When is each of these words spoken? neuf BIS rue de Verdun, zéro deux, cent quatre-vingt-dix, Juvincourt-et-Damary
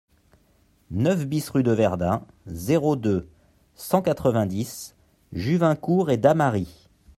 neuf 0.89 1.27
BIS 1.27 1.47
rue 1.49 1.61
de 1.61 1.69
Verdun, 1.71 2.25
zéro 2.47 2.95
deux, 2.95 3.29
cent 3.75 4.01
quatre-vingt-dix, 4.01 4.95
Juvincourt-et-Damary 5.31 6.89